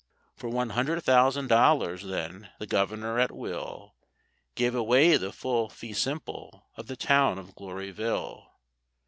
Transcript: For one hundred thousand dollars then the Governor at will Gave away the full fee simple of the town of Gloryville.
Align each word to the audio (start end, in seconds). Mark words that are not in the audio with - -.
For 0.35 0.49
one 0.49 0.71
hundred 0.71 1.01
thousand 1.03 1.45
dollars 1.45 2.01
then 2.03 2.49
the 2.57 2.65
Governor 2.65 3.19
at 3.19 3.31
will 3.31 3.93
Gave 4.55 4.73
away 4.73 5.15
the 5.15 5.31
full 5.31 5.69
fee 5.69 5.93
simple 5.93 6.65
of 6.75 6.87
the 6.87 6.97
town 6.97 7.37
of 7.37 7.53
Gloryville. 7.53 8.47